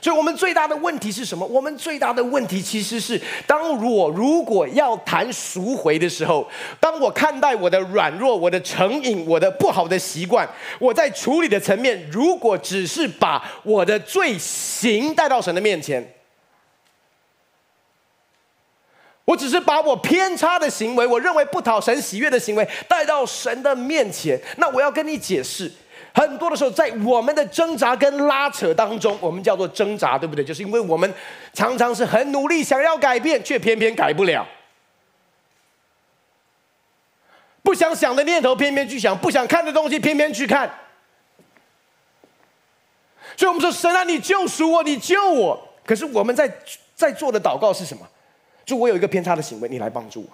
[0.00, 1.44] 所以我们最大的问题是什么？
[1.46, 6.48] 我们最大的问题其实是，当我如果要谈赎回的时候，
[6.78, 10.48] 当我看待我的软弱、我的成瘾、我的不好的习惯，
[10.78, 16.14] 我在处理的层面，如果只是把我的罪行带到神的面前，
[19.24, 25.70] 我只是把我偏差的行为，我认为不讨神喜悦的行为带到神的面前，那我要跟你解释。
[26.14, 30.44] 很多的时候，在我们的挣扎跟拉扯当中，我们叫做挣扎，对不对？
[30.44, 31.12] 就是因为我们
[31.52, 34.46] 常常是很努力想要改变，却偏偏改不了。
[37.62, 40.68] 不想想的念头，偏偏去想；不想看的东西，偏偏去看。
[43.36, 46.52] 所以我们说：“神啊，你救赎我，你救我。”可是我们在
[46.94, 48.06] 在做的祷告是什么？
[48.64, 50.28] 就我有一个偏差的行为，你来帮助我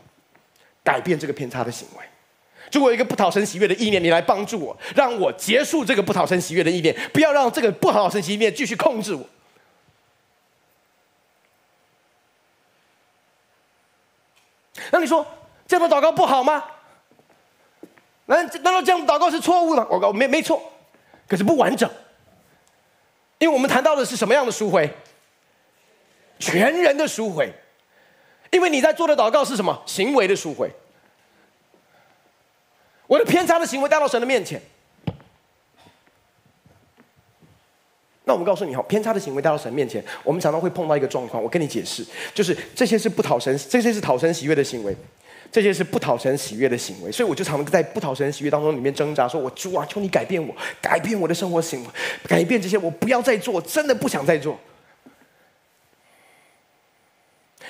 [0.83, 2.05] 改变这个偏差的行为。
[2.73, 9.25] 如果有一个不讨神喜悦的意念，你来帮助我，让我结束这个不讨神喜悦的意念，不要让这个不讨神喜悦继续控制我。
[14.91, 15.27] 那你说
[15.67, 16.63] 这样的祷告不好吗？
[18.27, 19.87] 难难道这样祷告是错误的？
[19.89, 20.61] 我告没没错，
[21.29, 21.89] 可是不完整，
[23.39, 24.93] 因为我们谈到的是什么样的赎回？
[26.39, 27.53] 全人的赎回，
[28.51, 29.83] 因为你在做的祷告是什么？
[29.87, 30.71] 行为的赎回。
[33.07, 34.61] 我的偏差的行为带到神的面前，
[38.25, 41.41] 那我们告诉你哈，偏差的行为带到神面前，我们常常会碰到一个状况。
[41.41, 44.93] 我跟你解释，就是这些是不讨神，这些是讨神喜悦的行为，
[45.53, 47.13] 这些是不讨神喜悦的行为。
[47.13, 51.91] 所以我就常常在不讨神喜悦当中里面挣扎，说我主啊，求你改变我，改变我的生活行为，
[52.27, 54.59] 改变这些，我不要再做，真的不想再做。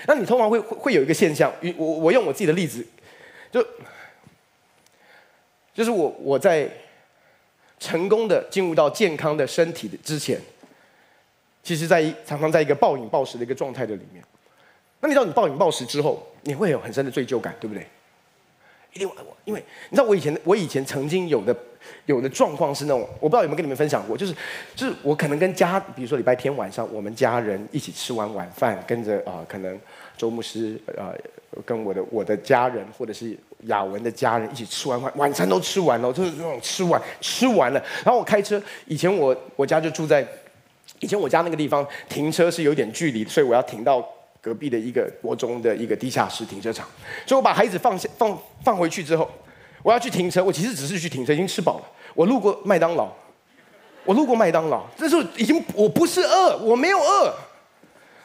[0.07, 2.87] 那你通常会会有一个现象，我我用我自己的例子，
[3.53, 3.63] 就。
[5.77, 6.67] 就是我我在
[7.79, 10.41] 成功的进入到健康的身体的之前，
[11.63, 14.25] 其实在常常在一个暴饮暴食的一个状态的里面。
[15.01, 17.87] 那你知道你暴饮暴食之后，你会有很深的罪疚感，对不对？
[18.95, 21.55] 一定我，因为你知道我以前我以前曾经有的
[22.07, 24.35] 有的状况是那种，我不知道有没有跟你们分享过，就是
[24.75, 29.79] 就是我可能跟家，比如说礼拜天晚上，我们家人一起吃完晚饭，跟着啊、可能
[30.17, 31.13] 周牧师啊。
[31.65, 37.83] 跟我的我的家人，或者是雅文的家人一起吃完饭，晚餐都吃完了，就是那种吃完吃完了。
[38.05, 40.27] 然后我开车，以前我我家就住在，
[41.01, 44.07] 以前我家那个地方停车是有点距离，所以我要停到
[44.41, 46.87] 隔壁的一个国中的一个地下室停车场。
[47.27, 49.29] 所以我把孩子放下放放回去之后，
[49.83, 50.45] 我要去停车。
[50.45, 51.85] 我其实只是去停车，已经吃饱了。
[52.15, 53.09] 我路过麦当劳，
[54.05, 57.35] 我路过麦当劳，这时候已经我不是饿，我没有饿，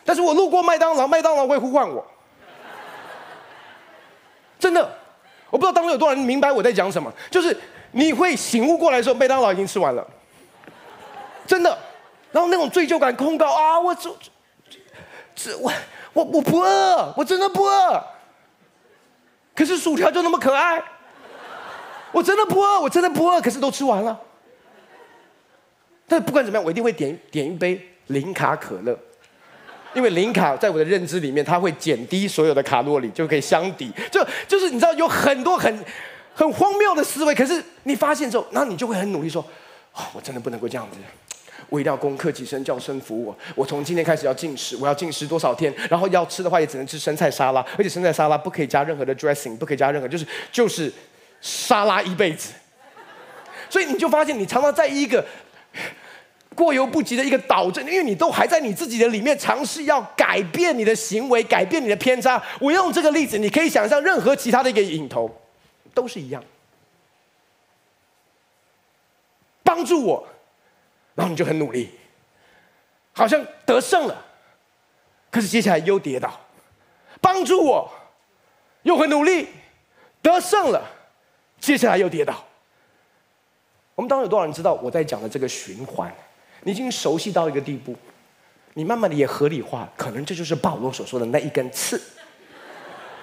[0.05, 2.05] 但是我路过麦当劳，麦当劳会呼唤我。
[4.59, 4.97] 真的，
[5.51, 7.13] 我不知道当中有多少人明白我在讲什么。
[7.29, 7.55] 就是
[7.91, 10.05] 你会醒悟过来的时候，麦当劳已经吃完了，
[11.45, 11.77] 真的。
[12.31, 14.09] 然后那种罪疚感控告啊，我这
[15.35, 15.71] 这我
[16.13, 18.03] 我我不饿，我真的不饿。
[19.53, 20.81] 可是薯条就那么可爱，
[22.13, 23.41] 我真的不饿，我真的不饿。
[23.41, 24.17] 可是都吃完了。
[26.07, 28.97] 但不管怎么样，我一定会点点一杯零卡可乐。
[29.93, 33.91] 因为零卡在我的认知里面，它会减低所有的卡路里，就可以相抵。
[34.09, 35.85] 就就是你知道有很多很
[36.33, 39.45] 很荒谬的思维，可是你发现之后，然后你就会很努力说：
[39.93, 40.97] 哦，我真的不能够这样子，
[41.67, 43.37] 我一定要攻克己身，叫声服我。
[43.53, 45.73] 我从今天开始要禁食，我要禁食多少天？
[45.89, 50.91] 然后要吃的话也只能吃生菜沙拉，而且生菜沙拉不可以加任何的 dressing，不可以加任何，就是就是
[51.41, 52.53] 沙拉一辈子。
[53.69, 55.25] 所以你就发现，你常常在一个。
[56.55, 62.41] 过犹不及的一个导正，因为你都还在你自己的里面尝试要改变你的行为，改变你的偏差。
[62.59, 65.29] 我用这个例子，你可以想象任何其他的一个影头，
[65.93, 66.43] 都是一样。
[69.63, 70.27] 帮助我，
[71.15, 71.89] 然后你就很努力，
[73.13, 74.25] 好像得胜了，
[75.29, 76.37] 可是接下来又跌倒。
[77.21, 77.89] 帮助我，
[78.83, 79.47] 又很努力，
[80.21, 80.83] 得胜了，
[81.59, 82.43] 接下来又跌倒。
[83.95, 86.13] 我们当中有多少人知道我在讲的这个循环？
[86.63, 87.95] 你已经熟悉到一个地步，
[88.75, 92.01] 你慢慢的也合理化，可能这就是保罗所说的那一根刺。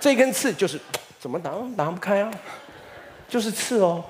[0.00, 0.80] 这根刺就是
[1.18, 2.30] 怎么拿拿不开啊，
[3.28, 4.04] 就是刺哦。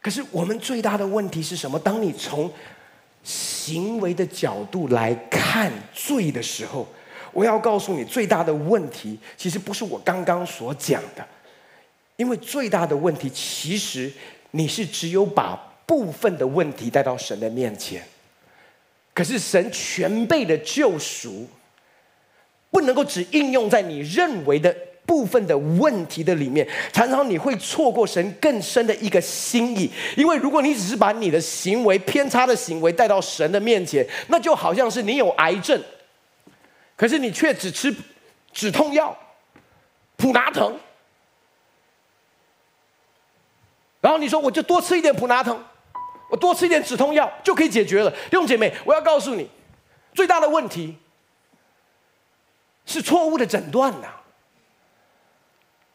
[0.00, 1.78] 可是我们最大的问题是什么？
[1.78, 2.50] 当你从
[3.22, 6.86] 行为的角度来看罪的时候，
[7.32, 11.26] 我要告诉你，最大的问题其实不是我刚刚所讲的，
[12.16, 14.10] 因为最大的问题其实
[14.52, 15.54] 你是只有把
[15.86, 18.02] 部分的问题带到神的面前，
[19.14, 21.48] 可是神全备的救赎
[22.70, 24.74] 不能够只应用在你认为的
[25.06, 29.90] 部分的问题的里面，常常你会错过神更深的一个心意。
[30.16, 35.82] 因为如果你只是把你的行为偏差的行为带到神的面前，那就好像是你有癌症，
[36.94, 37.94] 可是你却只吃
[38.52, 39.16] 止痛药
[40.16, 40.78] 普拿疼，
[44.00, 45.58] 然后你说我就多吃一点普拿疼，
[46.30, 48.10] 我多吃一点止痛药就可以解决了。
[48.10, 49.50] 弟兄姐妹，我要告诉你，
[50.14, 50.96] 最大的问题
[52.86, 54.08] 是错误的诊断呐。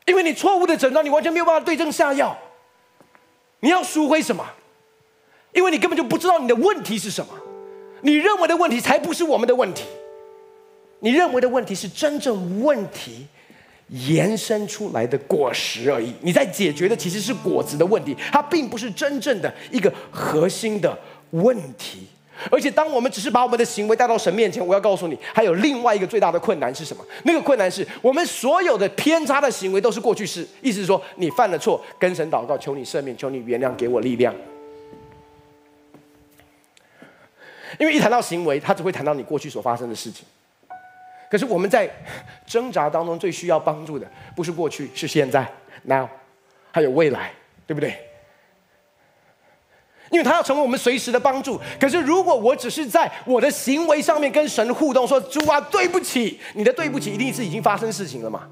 [0.06, 2.38] 因为你错误的诊断，你完全没有办法对症下药。
[3.62, 4.46] 你要赎回什么？
[5.54, 7.34] 因为你根本就不知道你的问题是什么。
[8.02, 9.86] 你认为的问题才不是我们的问题。
[11.00, 13.28] 你认为的问题是真正问题
[13.94, 16.12] 延伸出来的果实而已。
[16.22, 20.98] 你在解决的其实是果子的问题，它并不是真正的一个核心的
[21.32, 22.08] 问题。
[22.50, 27.06] 而且，当我们只是把我们的行为带到神面前，我要告诉你，还有另外一个最大的困难是什么？
[27.24, 30.46] 那个困难是我们所有的偏差的行为都是过去式。
[30.62, 34.34] 意思是说，你犯了错，跟神祷告，求你赦免，求你原谅，给我力量。
[37.80, 40.26] 因为一谈到行为，他只会谈到你过去所发生的事情。
[41.34, 41.89] 可是我们在
[42.46, 45.43] 挣扎当中最需要帮助的，不是过去，是现在
[45.82, 46.08] ，now，
[46.72, 47.32] 还有未来，
[47.65, 47.98] 对不对？
[50.12, 51.60] 因为他要成为我们随时的帮助。
[51.80, 58.48] 可是，如果我只是在我的行为上面跟神互动，说“主啊，对不起”，你的对不起一定是已经发生事情了嘛？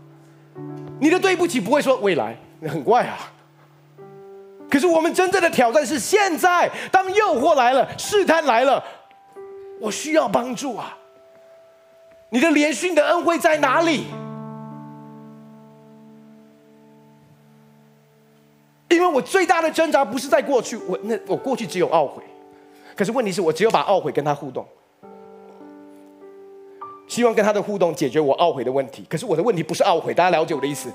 [1.00, 3.32] 你的对不起不会说未来，很怪啊。
[4.72, 8.84] 可是，我们真正的挑战是现在，当诱惑来了，试探来了，
[9.80, 10.98] 我需要帮助啊！
[12.34, 14.06] 你的怜恤的恩惠在哪里？
[18.88, 22.24] 因为我最大的挣扎不是在过去，我那我过去只有懊悔，
[22.96, 24.66] 可是问题是我只有把懊悔跟他互动，
[27.06, 29.06] 希望跟他的互动解决我懊悔的问题。
[29.10, 30.90] 可是我的问题不是懊悔，大家了解我的意思？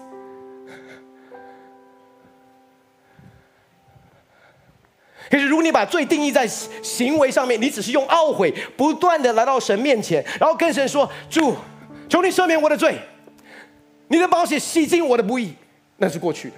[5.30, 11.56] 可是如果你把罪定义在行为上面，你只是用懊悔不断的来到神面前，然后跟神说：“主，
[12.08, 12.98] 求你赦免我的罪，
[14.08, 15.54] 你的宝血洗净我的不义。”
[15.98, 16.54] 那是过去的。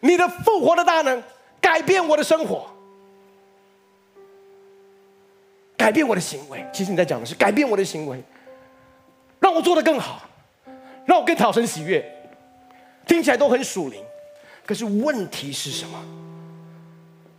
[0.00, 1.22] 你的复活的大能
[1.60, 2.66] 改变我的生活，
[5.76, 6.64] 改变我的行为。
[6.72, 8.22] 其实你在讲的是改变我的行为，
[9.40, 10.22] 让我做得更好，
[11.04, 12.04] 让我更讨神喜悦。
[13.06, 14.02] 听起来都很属灵，
[14.64, 16.04] 可是问题是什么？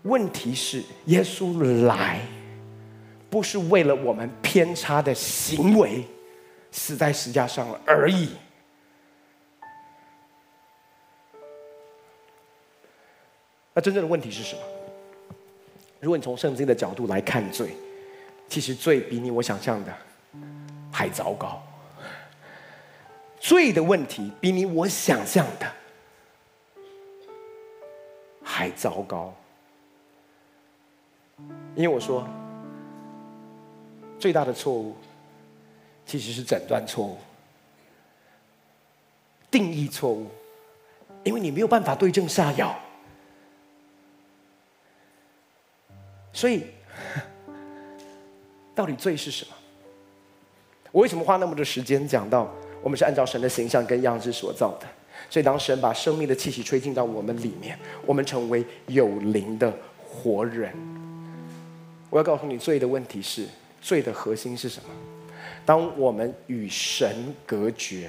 [0.04, 2.20] 问题是耶稣来，
[3.30, 6.06] 不是为了我们偏差的行为
[6.72, 8.30] 死在十架上了而已。
[13.74, 14.62] 那真正的问题是什么？
[16.00, 17.76] 如果你从圣经的角度来看罪，
[18.50, 19.94] 其实罪比你我想象的
[20.92, 21.63] 还糟糕。
[23.39, 25.72] 罪的问题比你我想象的
[28.44, 29.34] 还糟糕。
[31.76, 32.28] 因为我说，
[34.19, 34.96] 最大的错误
[36.06, 37.17] 其实是诊断错误、
[39.50, 40.28] 定义错误，
[41.24, 42.76] 因为你没有办法对症下药。
[46.32, 46.64] 所以，
[48.76, 49.51] 到底罪是什么？
[50.91, 52.51] 我为什么花那么多时间讲到
[52.82, 54.88] 我们是按照神的形象跟样式所造的？
[55.30, 59.74] 所以，当神把生命的气息吹进到我们里面，我们成为有灵的
[60.05, 60.72] 活人。
[62.14, 63.47] 我要告诉你，罪的问题是，
[63.82, 64.89] 罪的核心是什么？
[65.66, 68.07] 当我们与神隔绝，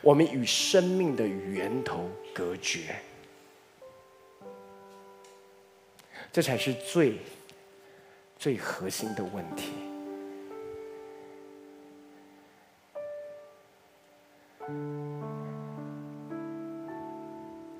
[0.00, 2.94] 我们与生命的源头隔绝。
[6.30, 7.18] 这才是最
[8.38, 9.72] 最核心的问题。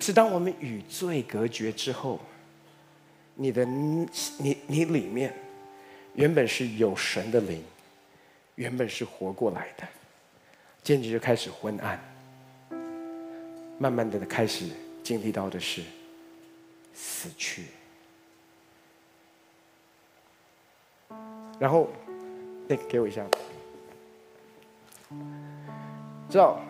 [0.01, 2.19] 是当我们与罪隔绝之后，
[3.41, 4.07] 你的你
[4.67, 5.35] 你里面
[6.13, 7.65] 原本是有神的灵，
[8.57, 9.89] 原本是活过来的，
[10.83, 11.99] 渐渐就开始昏暗。
[13.79, 14.67] 慢慢的开始
[15.03, 15.83] 经历到的是
[16.93, 17.65] 死去。
[21.59, 21.89] 然后，
[22.69, 23.27] 那个给我一下，
[26.29, 26.61] 知道？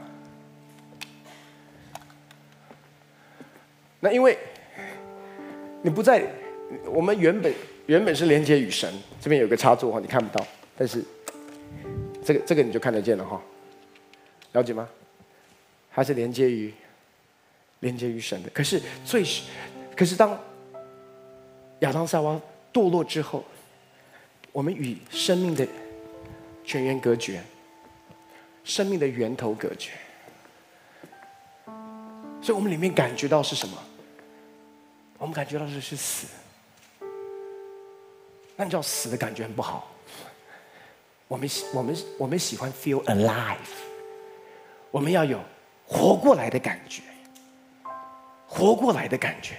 [3.99, 4.39] 那因为
[5.83, 6.33] 你不在，
[6.87, 7.53] 我们原本
[7.87, 10.47] 原本是连接与神，这边有个插座哈，你看不到，
[10.77, 11.05] 但是
[12.25, 13.41] 这个这个你就看得见了哈，
[14.53, 14.89] 了解吗？
[15.93, 16.73] 它是连接于
[17.81, 19.25] 连接于神的，可是最，
[19.97, 20.39] 可是当
[21.81, 22.41] 亚当夏娃
[22.73, 23.45] 堕落之后。
[24.53, 25.65] 我们与生命的
[26.65, 27.41] 泉源隔绝，
[28.65, 29.93] 生命的源头隔绝，
[32.43, 33.79] 所以我们里面感觉到是什么？
[35.19, 36.27] 我们感觉到的是死。
[38.61, 39.89] 那你知道死的感觉很不好。
[41.27, 43.57] 我们喜我们我们喜欢 feel alive，
[44.91, 45.41] 我们要有
[45.87, 47.01] 活过来的感觉，
[48.47, 49.55] 活过来的感觉，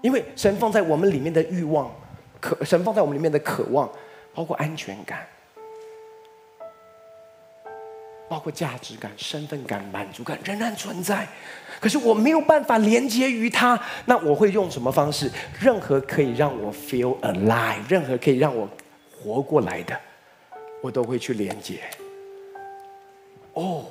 [0.00, 1.90] 因为神放在我们里面的欲望。
[2.40, 3.90] 可神放在我们里面的渴望，
[4.32, 5.26] 包括安全感，
[8.32, 11.28] 包括价值感、身份感、满足感，仍然存在。
[11.78, 15.30] 可是我没有办法连接于它，那我会用什么方式？
[15.60, 18.66] 任何可以让我 feel alive，任何可以让我
[19.14, 19.94] 活过来的，
[20.82, 21.80] 我都会去连接。
[23.52, 23.84] 哦。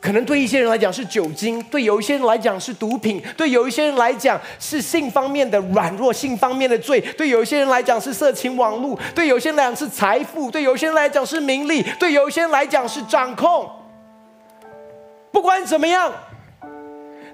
[0.00, 13.70] 可能对一些人来讲是酒精，对有一些人来讲是毒品，对有一些人来讲是性方面的软弱、性方面的罪，对有一些人来讲是色情网络，对有些人来讲是财富，对有些人来讲是名利，对有些人来讲是掌控。
[15.30, 16.10] 不管怎么样，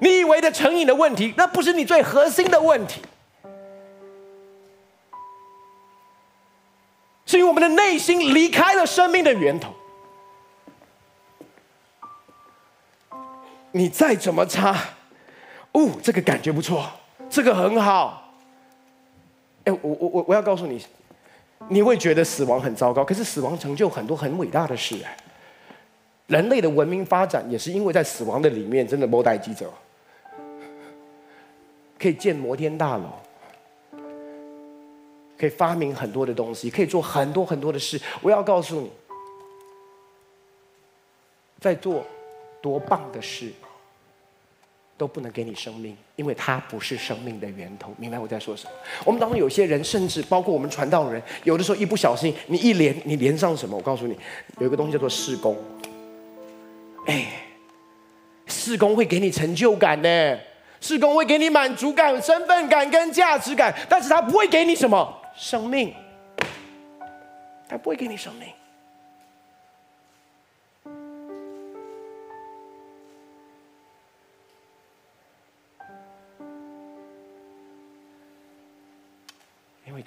[0.01, 3.01] 你以为的成瘾的问题，那不是你最核心的问题，
[7.27, 9.73] 是因为我们的内心离开了生命的源头。
[13.77, 14.75] 你再怎么擦，
[15.73, 16.89] 哦，这个感觉不错，
[17.29, 18.33] 这个很好。
[19.65, 20.83] 哎，我我我我要告诉你，
[21.69, 25.15] 你会觉得死亡很糟糕，可是死亡成就很多很伟大的事哎。
[26.29, 29.71] 人类的文明发展也是因为在死亡的里面真的没带记者，
[31.99, 33.11] 可以建摩天大楼，
[35.37, 38.01] 可以发明很多的东西，可以做很多很多的事。
[38.23, 38.91] 我要告诉你，
[41.61, 42.03] 在做
[42.63, 43.53] 多棒的事。
[44.99, 47.95] 都不能给你生命，因为它不是生命的源头。
[47.99, 48.71] 明白我在说什么？
[49.05, 53.77] 我们当中有些人，甚至包括我们传道人，有的时候一不小心，你一连你连上什么？
[53.77, 54.17] 我告诉你，
[54.59, 55.57] 有一个东西叫做事工。
[57.07, 57.27] 哎，
[58.47, 60.39] 事工会给你成就感呢，
[60.81, 65.95] 事工会给你满足感、身份感跟价值感，但是它不会给你什么生命，
[67.69, 68.49] 它不会给你生命。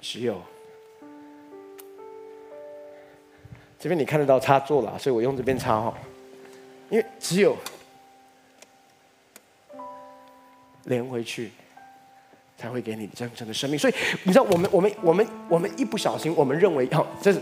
[0.00, 0.40] 只有
[3.78, 5.94] 这边你看得到插座了，所以我用这边插哈。
[6.90, 7.56] 因为只有
[10.84, 11.50] 连回去，
[12.58, 13.78] 才会给你真正的生命。
[13.78, 13.94] 所以
[14.24, 17.40] 你知道，我们我们我们我们一不小心，我们认为哦，这是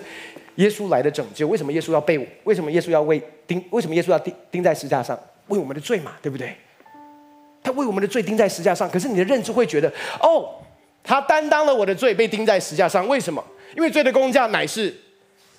[0.56, 1.48] 耶稣来的拯救。
[1.48, 2.18] 为什么耶稣要被？
[2.44, 3.64] 为什么耶稣要为钉？
[3.70, 5.18] 为什么耶稣要钉钉在十字架上？
[5.46, 6.54] 为我们的罪嘛，对不对？
[7.62, 8.88] 他为我们的罪钉在十字架上。
[8.90, 10.62] 可是你的认知会觉得，哦。
[11.09, 13.09] 他担当了我的罪，被钉在石架上。
[13.09, 13.42] 为什么？
[13.74, 14.94] 因为罪的工价乃是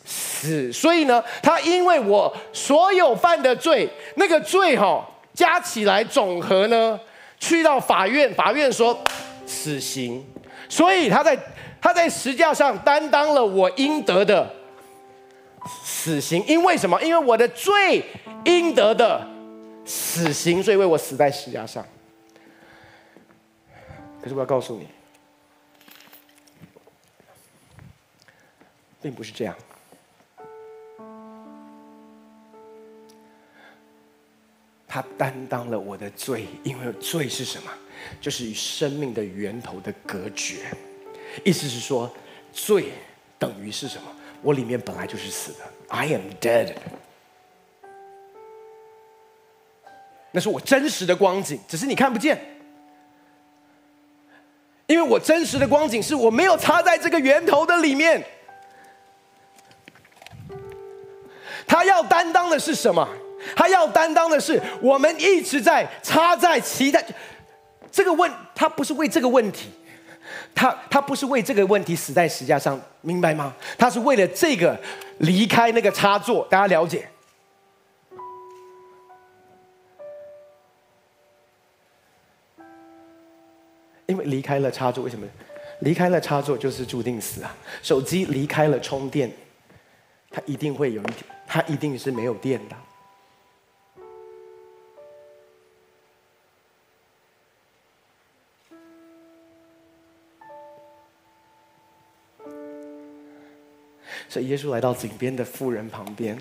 [0.05, 0.71] 死。
[0.71, 6.99] 所以呢，他因为我所有犯的罪，那个罪哈、加起来总和呢，
[7.39, 8.95] 去到法院，法院说
[9.47, 10.23] 死刑。
[10.69, 11.35] 所以他在
[11.81, 14.47] 他在石架上担当了我应得的
[15.83, 16.43] 死刑。
[16.47, 17.01] 因为什么？
[17.01, 18.03] 因为我的罪
[18.45, 19.25] 应得的
[19.83, 21.83] 死刑，所以为我死在石架上。
[24.21, 24.87] 可是我要告诉你。
[29.01, 29.55] 并不是这样，
[34.87, 37.71] 他担当了我的罪，因为罪是什么？
[38.19, 40.65] 就是与生命的源头的隔绝。
[41.45, 42.11] 意思是说，
[42.51, 42.91] 罪
[43.37, 44.07] 等于是什么？
[44.41, 46.73] 我里面本来就是死的，I am dead。
[50.31, 52.39] 那是我真实的光景，只是你看不见，
[54.87, 58.25] 因为我真实的光景是我没有插在这个源头的里面。
[61.69, 63.07] 他要担当的是什么？
[63.55, 67.01] 他要担当的是我们一直在插在其他
[67.89, 69.69] 这个问他不是为这个问题
[70.53, 73.55] 他他不是为这个问题死在石架上明白吗？
[73.77, 74.77] 他是为了这个
[75.19, 77.07] 离开那个插座大家了解。
[84.07, 85.25] 因为离开了插座为什么？
[85.81, 87.55] 离开了插座就是注定死啊。
[87.81, 89.31] 手机离开了充电
[90.29, 92.77] 它一定会有一点它一定是没有电的。
[104.29, 106.39] 所以耶稣来到井边的妇人旁边，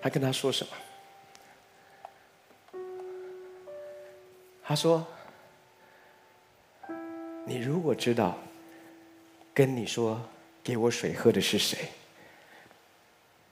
[0.00, 0.72] 他跟他说什么？
[4.64, 5.06] 他说
[7.46, 8.36] ：“你如果知道，
[9.54, 10.20] 跟你说
[10.64, 11.78] 给我水喝的是谁，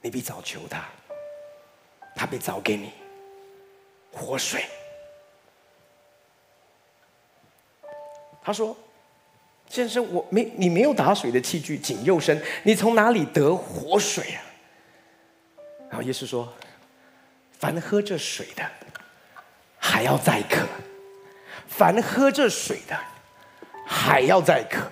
[0.01, 0.85] 你必早求他，
[2.15, 2.93] 他必早给你
[4.13, 4.65] 活水。”
[8.43, 8.77] 他说。
[9.69, 14.43] 先生，我没你没有打水的器具，井又深，你从哪里得活水啊？
[15.89, 16.53] 然后耶稣说
[17.57, 18.69] ：“凡喝这水的，
[19.79, 20.67] 还要再渴；
[21.69, 22.99] 凡喝这水的，
[23.87, 24.91] 还要再渴；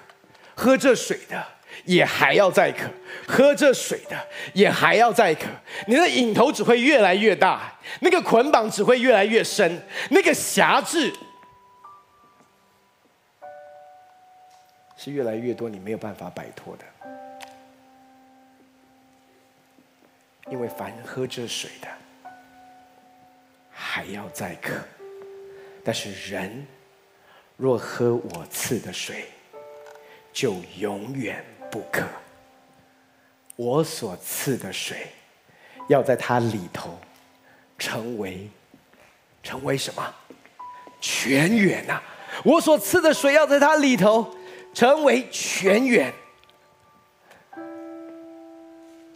[0.54, 1.44] 喝这水的，
[1.84, 2.88] 也还要再渴；
[3.26, 4.16] 喝这水的，
[4.54, 5.46] 也还要再渴。
[5.86, 11.12] 你的瘾头只会越来越大，那个捆绑只会越来越深，那个辖制。”
[15.00, 16.84] 是越来越多，你没有办法摆脱的。
[20.50, 21.86] 因为凡喝这水的，
[23.70, 24.72] 还要再渴；
[25.84, 26.66] 但是人
[27.56, 29.26] 若喝我赐的水，
[30.32, 32.06] 就永远不可。
[33.56, 35.08] 我所赐的水，
[35.88, 36.98] 要在它里头
[37.78, 38.48] 成为，
[39.42, 40.14] 成为什么？
[41.00, 42.00] 泉源呐！
[42.44, 44.34] 我所赐的水要在它里头。
[44.74, 46.12] 成为泉源，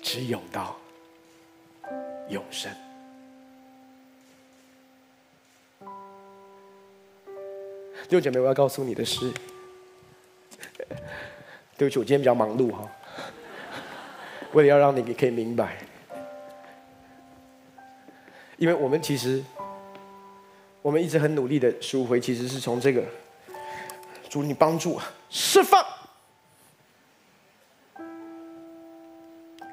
[0.02, 0.76] 只涌到
[2.30, 2.72] 永生。
[8.08, 9.32] 六姐妹，我要告诉你的是，
[11.82, 12.88] 对不起，我今天比较忙碌哈。
[14.52, 15.78] 为了要让你可以明白，
[18.56, 19.42] 因为我们其实，
[20.80, 23.02] 我们一直很努力的赎回，其实是从这个。
[24.30, 25.84] 主，你帮助释放，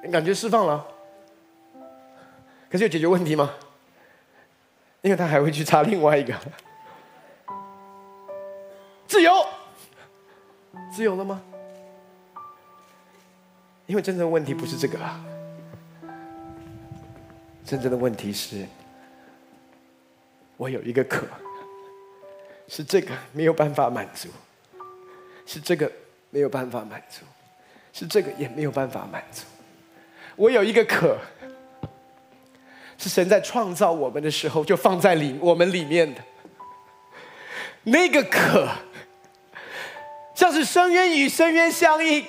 [0.04, 0.84] 你感觉释放了，
[2.72, 3.54] 可是有解决问题吗？
[5.04, 6.34] 因为他还会去插另外一个
[9.06, 9.32] 自由，
[10.92, 11.40] 自由了吗？
[13.90, 15.20] 因为真正的问题不是这个啊，
[17.66, 18.64] 真正的问题是，
[20.58, 21.26] 我有一个渴，
[22.68, 24.30] 是这个没有办法满足。
[25.48, 25.92] 是这个
[26.30, 27.26] 没有办法满足，
[27.92, 29.42] 是这个也没有办法满足。
[30.36, 31.18] 我有一个渴，
[32.96, 36.22] 是神在创造我们的时候就放在里我们里面的。
[37.86, 38.70] 那个渴，
[40.36, 42.24] 像是深渊与深渊相应。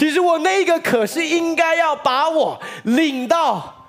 [0.00, 3.86] 其实我那个渴是应该要把我领到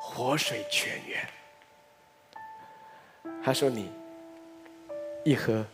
[0.00, 1.24] 活水泉源。
[3.44, 3.88] 他说：“你
[5.24, 5.64] 一喝，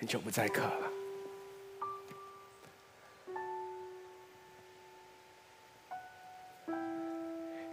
[0.00, 0.90] 你就不再渴了。”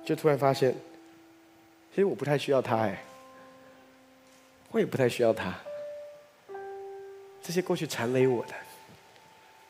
[0.06, 0.72] 就突然发现，
[1.90, 3.04] 其实我不太需要他哎，
[4.72, 5.54] 我也不太需要他。
[7.42, 8.54] 这些过去缠累我的、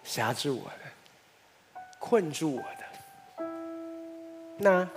[0.04, 3.46] 辖制我的、困住我的，
[4.58, 4.88] 那。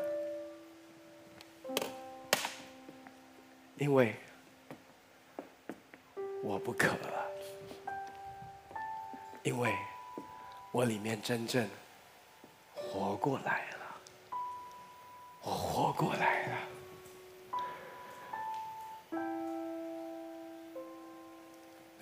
[3.76, 4.14] 因为
[6.44, 7.26] 我不渴了，
[9.42, 9.74] 因为
[10.70, 11.68] 我里面真正
[12.72, 13.96] 活过来了，
[15.42, 16.74] 我活过来了。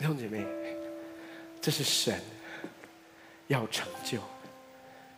[0.02, 0.44] 弟兄姐妹，
[1.60, 2.20] 这是神
[3.46, 4.18] 要成就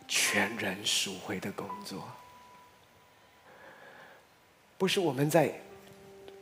[0.07, 2.07] 全人赎回的工作，
[4.77, 5.51] 不是我们在。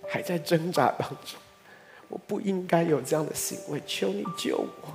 [0.10, 1.40] 还在挣扎当中，
[2.10, 4.94] 我不应该有这样的行为，求你救我！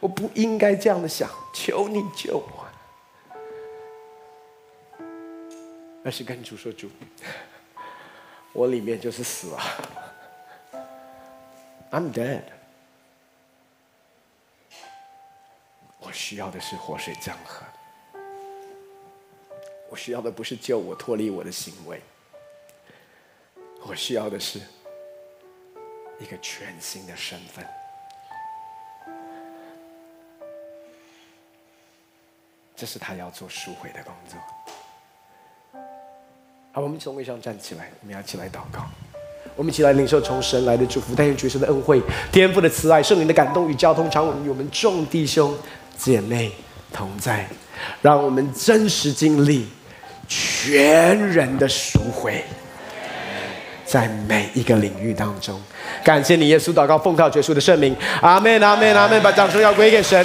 [0.00, 2.66] 我不应该这样的想，求你救我！
[6.04, 6.90] 而是跟主说：“主，
[8.52, 10.09] 我里面就是死了
[11.90, 12.42] ，I'm dead。
[15.98, 17.64] 我需要的是活水江河，
[19.88, 22.00] 我需要的不是救我脱离我的行为。”
[23.82, 24.60] 我需要的是
[26.18, 27.66] 一个全新的身份。
[32.76, 34.38] 这是他要做赎回的工作。
[36.72, 38.86] 好，我们从位上站起来，我们要起来祷告。
[39.60, 42.00] 我们一起来领受从神来的祝福，但愿主神的恩惠、
[42.32, 45.54] 天父的慈爱、圣灵的感动与交通，常与我们众弟兄
[45.98, 46.50] 姐妹
[46.90, 47.46] 同在，
[48.00, 49.68] 让我们真实经历
[50.26, 52.42] 全人的赎回，
[53.84, 55.60] 在每一个领域当中。
[56.02, 59.22] 感谢你，耶稣，祷告奉靠耶稣的圣名，阿门，阿门，阿门。
[59.22, 60.24] 把掌声要归给神。